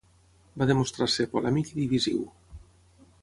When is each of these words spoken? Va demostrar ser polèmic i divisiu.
Va 0.61 0.67
demostrar 0.71 1.07
ser 1.15 1.27
polèmic 1.35 1.71
i 1.75 1.79
divisiu. 1.83 2.25